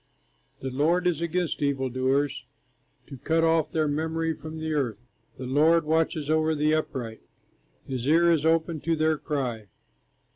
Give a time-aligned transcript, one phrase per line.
[0.61, 2.43] The Lord is against evil doers,
[3.05, 4.99] To cut off their memory from the earth.
[5.37, 7.21] The Lord watches over the upright,
[7.85, 9.67] His ear is open to their cry.